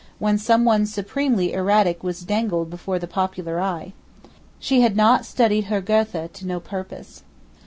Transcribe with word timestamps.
when 0.17 0.35
someone 0.35 0.87
supremely 0.87 1.53
erratic 1.53 2.03
was 2.03 2.23
dangled 2.23 2.71
before 2.71 2.97
the 2.97 3.05
popular 3.05 3.59
eye. 3.61 3.93
She 4.57 4.81
had 4.81 4.97
not 4.97 5.27
studied 5.27 5.65
her 5.65 5.79
Goethe 5.79 6.33
to 6.33 6.47
no 6.47 6.59
purpose. 6.59 7.21